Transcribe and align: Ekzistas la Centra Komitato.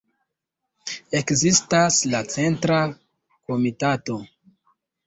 Ekzistas 1.19 2.01
la 2.15 2.23
Centra 2.33 2.81
Komitato. 2.91 4.23